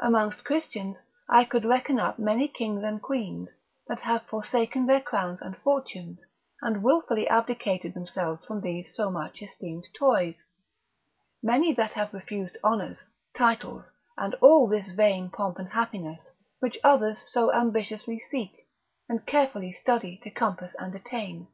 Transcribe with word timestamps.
Amongst 0.00 0.42
Christians 0.42 0.96
I 1.28 1.44
could 1.44 1.66
reckon 1.66 2.00
up 2.00 2.18
many 2.18 2.48
kings 2.48 2.82
and 2.82 3.02
queens, 3.02 3.50
that 3.86 4.00
have 4.00 4.22
forsaken 4.22 4.86
their 4.86 5.02
crowns 5.02 5.42
and 5.42 5.54
fortunes, 5.58 6.24
and 6.62 6.82
wilfully 6.82 7.28
abdicated 7.28 7.92
themselves 7.92 8.42
from 8.46 8.62
these 8.62 8.96
so 8.96 9.10
much 9.10 9.42
esteemed 9.42 9.86
toys; 9.92 10.36
many 11.42 11.74
that 11.74 11.92
have 11.92 12.14
refused 12.14 12.56
honours, 12.64 13.04
titles, 13.36 13.84
and 14.16 14.34
all 14.36 14.66
this 14.66 14.92
vain 14.92 15.28
pomp 15.28 15.58
and 15.58 15.68
happiness, 15.68 16.22
which 16.60 16.78
others 16.82 17.22
so 17.28 17.52
ambitiously 17.52 18.22
seek, 18.30 18.66
and 19.10 19.26
carefully 19.26 19.74
study 19.74 20.18
to 20.24 20.30
compass 20.30 20.74
and 20.78 20.94
attain. 20.94 21.48